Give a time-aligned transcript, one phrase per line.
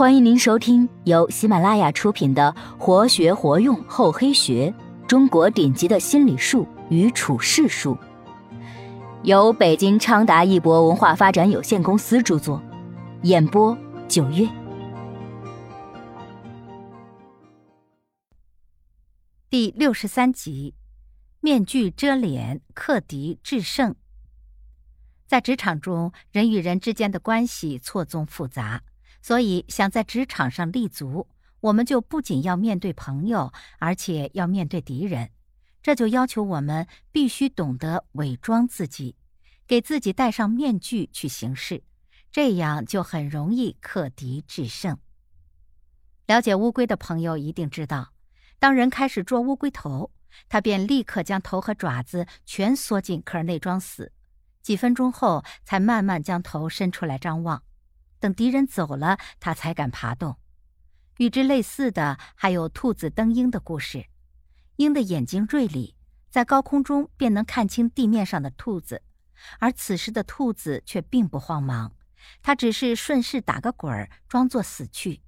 [0.00, 4.74] 欢迎您收听由喜马拉雅出品的《活学活用厚黑学：
[5.06, 7.94] 中国顶级的心理术与处世术》，
[9.24, 12.62] 由北京昌达一博文化发展有限公司著作，
[13.24, 13.76] 演播
[14.08, 14.48] 九月。
[19.50, 20.74] 第六十三集：
[21.40, 23.94] 面具遮脸，克敌制胜。
[25.26, 28.80] 在职场中，人与人之间的关系错综复杂。
[29.22, 31.28] 所以，想在职场上立足，
[31.60, 35.30] 我们就不仅要面对朋友，而且要面对敌人。
[35.82, 39.16] 这就要求我们必须懂得伪装自己，
[39.66, 41.82] 给自己戴上面具去行事，
[42.30, 44.98] 这样就很容易克敌制胜。
[46.26, 48.12] 了解乌龟的朋友一定知道，
[48.58, 50.10] 当人开始捉乌龟头，
[50.48, 54.12] 它便立刻将头和爪子全缩进壳内装死，
[54.62, 57.62] 几分钟后才慢慢将头伸出来张望。
[58.20, 60.36] 等敌人走了，他才敢爬动。
[61.16, 64.06] 与之类似的还有兔子蹬鹰的故事。
[64.76, 65.94] 鹰的眼睛锐利，
[66.30, 69.02] 在高空中便能看清地面上的兔子，
[69.58, 71.94] 而此时的兔子却并不慌忙，
[72.40, 75.20] 它只是顺势打个滚儿，装作死去。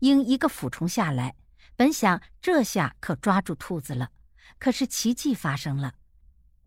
[0.00, 1.36] 鹰一个俯冲下来，
[1.76, 4.10] 本想这下可抓住兔子了，
[4.58, 5.94] 可是奇迹发生了。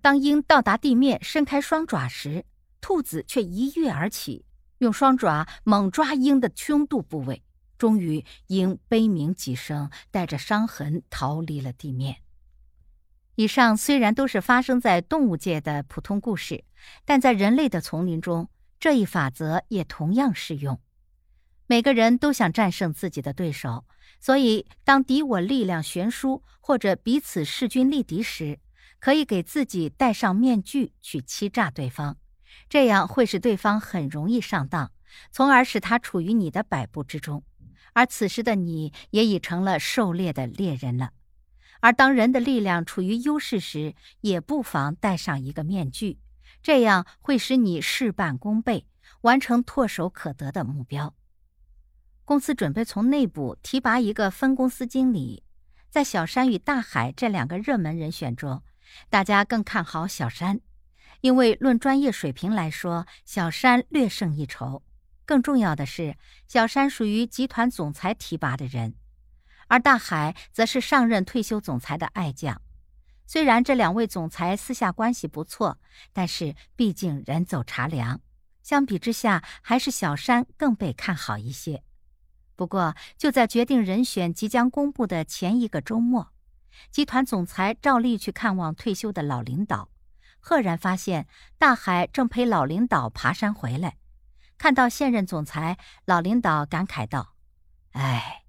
[0.00, 2.46] 当鹰到达地面，伸开双爪时，
[2.80, 4.45] 兔子却一跃而起。
[4.78, 7.42] 用双爪猛抓鹰的胸肚部位，
[7.78, 12.16] 终于鹰悲鸣几声，带着伤痕逃离了地面。
[13.36, 16.64] 以上虽然都是发生在动物界的普通故事，
[17.04, 18.48] 但在人类的丛林中，
[18.80, 20.80] 这一法则也同样适用。
[21.66, 23.84] 每个人都想战胜自己的对手，
[24.20, 28.60] 所以当敌我力量悬殊或者彼此势均力敌时，
[28.98, 32.16] 可以给自己戴上面具去欺诈对方。
[32.68, 34.92] 这样会使对方很容易上当，
[35.30, 37.42] 从而使他处于你的摆布之中，
[37.92, 41.10] 而此时的你也已成了狩猎的猎人了。
[41.80, 46.18] 而当人的力量处于优势时，也不妨戴上一个面具，
[46.62, 48.86] 这样会使你事半功倍，
[49.20, 51.14] 完成唾手可得的目标。
[52.24, 55.44] 公司准备从内部提拔一个分公司经理，
[55.90, 58.62] 在小山与大海这两个热门人选中，
[59.08, 60.60] 大家更看好小山。
[61.20, 64.82] 因为论专业水平来说，小山略胜一筹。
[65.24, 66.16] 更重要的是，
[66.46, 68.94] 小山属于集团总裁提拔的人，
[69.66, 72.60] 而大海则是上任退休总裁的爱将。
[73.26, 75.80] 虽然这两位总裁私下关系不错，
[76.12, 78.20] 但是毕竟人走茶凉，
[78.62, 81.82] 相比之下，还是小山更被看好一些。
[82.54, 86.32] 不过，就在决定人选即将公布的前一个周末，
[86.92, 89.90] 集团总裁照例去看望退休的老领导。
[90.48, 91.26] 赫然发现
[91.58, 93.96] 大海正陪老领导爬山回来，
[94.56, 97.34] 看到现任总裁，老领导感慨道
[97.90, 98.44] ：“哎，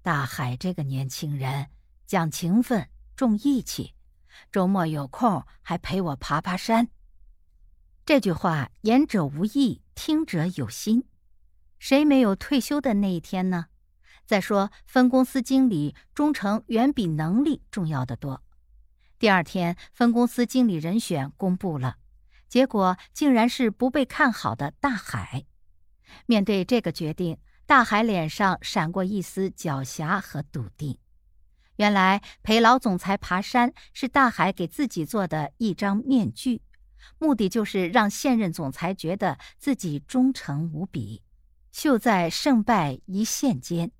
[0.00, 1.66] 大海这个年轻人
[2.06, 3.92] 讲情分，重义气，
[4.50, 6.88] 周末有空还陪我爬爬山。”
[8.06, 11.04] 这句话言者无意，听者有心。
[11.78, 13.66] 谁没有退休的那一天呢？
[14.24, 18.42] 再说，分公司经理忠诚远比能力重要的多。
[19.22, 21.94] 第二天，分公司经理人选公布了，
[22.48, 25.44] 结果竟然是不被看好的大海。
[26.26, 30.98] 面对这个决定，大海脸上闪过一丝狡黠和笃定。
[31.76, 36.60] 原来陪老总裁爬山是大海给自己做的一张面具，
[37.18, 41.22] 目的就是让现任总裁觉得自己忠诚无比，
[41.70, 43.92] 秀在胜败一线间。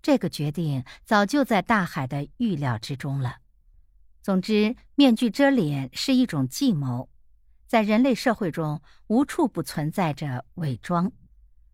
[0.00, 3.40] 这个决定早就在大海的预料之中了。
[4.24, 7.10] 总之，面具遮脸是一种计谋，
[7.66, 11.12] 在人类社会中无处不存在着伪装。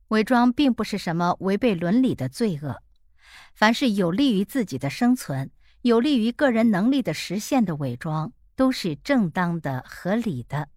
[0.08, 2.82] 伪装并不是什么违背伦理的罪恶，
[3.54, 5.52] 凡是有利于自己的生存、
[5.82, 10.70] 有利于个人能力的实现的伪装，都是正当的、合理的。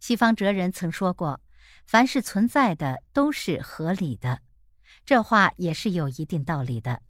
[0.00, 1.40] 西方哲人曾说过
[1.86, 4.40] ：“凡是存在的都是合理的。”
[5.06, 7.02] 这话也是有一定道理的。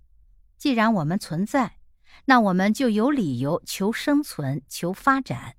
[0.58, 1.77] 既然我们存在，
[2.26, 5.56] 那我们就有理由求生存、求发展。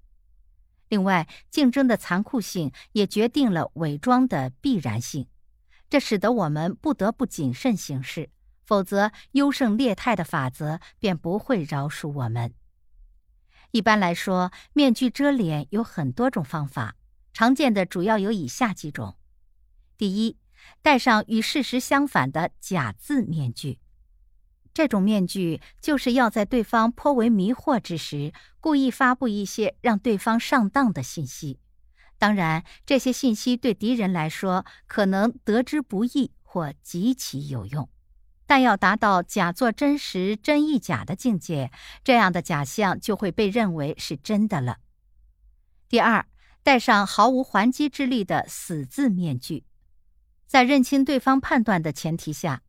[0.87, 5.27] 另外，竞争的残酷性也决定了伪装的必然性，
[5.89, 8.31] 这使得我们不得不谨慎行事，
[8.65, 12.53] 否则优胜劣汰的法则便不会饶恕我们。
[13.71, 16.95] 一般来说，面具遮脸有很多种方法，
[17.33, 19.15] 常见的主要有以下几种：
[19.95, 20.37] 第一，
[20.81, 23.79] 戴上与事实相反的假字面具。
[24.73, 31.59] 这种面具就是要在对方颇为迷惑之时，故意发布一些让对方上当的信息。
[32.17, 37.89] 当然，这些信息对敌人来说可能得之不易，或极其有用。
[38.45, 41.71] 但要达到假作真实、真亦假的境界，
[42.03, 44.79] 这样的假象就会被认为是真的了。
[45.87, 46.25] 第二，
[46.63, 49.65] 戴上毫无还击之力的死字面具，
[50.47, 52.63] 在认清对方判断的前提下，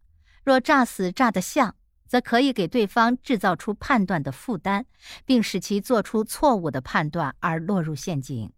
[0.45, 1.75] 若诈死诈得像，
[2.11, 4.85] 则可以给对方制造出判断的负担，
[5.25, 8.53] 并使其做出错误的判断而落入陷阱。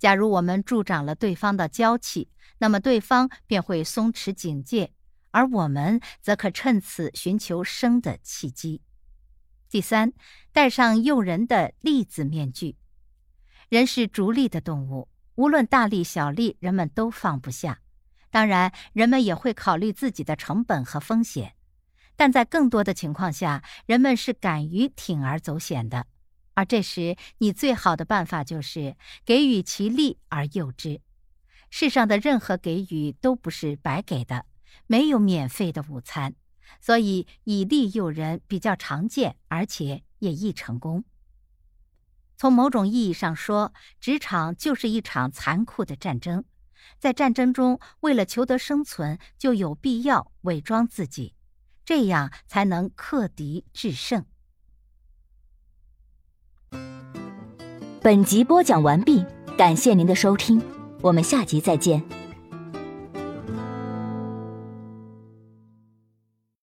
[0.00, 4.92] 假如我们助长了对方的娇气，那么对方便会松弛警戒。
[5.30, 8.82] 而我们则可趁此寻求生的契机。
[9.70, 10.12] 第三，
[10.52, 12.76] 戴上诱人的利字面具。
[13.68, 17.78] 人是逐利的动物，无论大利小利，人们都放不下。
[18.28, 21.54] 当然，人们也会考虑自己的成本和风险，
[22.16, 26.06] 但在更多的情况下，人们是敢于铤而走险的。
[26.54, 31.00] 而这时，你最好的办法就是给予其利而诱之。
[31.70, 34.46] 世上的任何给予都不是白给的。
[34.86, 36.34] 没有免费的午餐，
[36.80, 41.04] 所以以利诱人比较常见，而且也易成功。
[42.36, 46.44] 从某种意义上说，职场就是一场残酷的战争。
[46.98, 51.34] 在战争中，为了求得生存，就有必要伪装自己，
[51.84, 54.24] 这样才能克敌制胜。
[58.00, 59.24] 本集播讲完毕，
[59.56, 60.60] 感谢您的收听，
[61.02, 62.21] 我们下集再见。